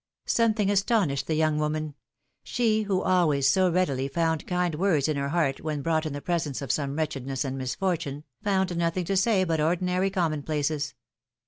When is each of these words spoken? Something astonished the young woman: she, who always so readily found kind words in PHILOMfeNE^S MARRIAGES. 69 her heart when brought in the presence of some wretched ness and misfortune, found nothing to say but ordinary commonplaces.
Something 0.25 0.71
astonished 0.71 1.27
the 1.27 1.35
young 1.35 1.59
woman: 1.59 1.93
she, 2.41 2.81
who 2.81 3.03
always 3.03 3.47
so 3.47 3.69
readily 3.69 4.07
found 4.07 4.47
kind 4.47 4.73
words 4.73 5.07
in 5.07 5.13
PHILOMfeNE^S 5.15 5.15
MARRIAGES. 5.15 5.29
69 5.29 5.29
her 5.29 5.29
heart 5.29 5.61
when 5.61 5.81
brought 5.83 6.05
in 6.07 6.13
the 6.13 6.21
presence 6.21 6.61
of 6.63 6.71
some 6.71 6.95
wretched 6.95 7.27
ness 7.27 7.45
and 7.45 7.55
misfortune, 7.55 8.23
found 8.43 8.75
nothing 8.75 9.05
to 9.05 9.15
say 9.15 9.43
but 9.43 9.61
ordinary 9.61 10.09
commonplaces. 10.09 10.95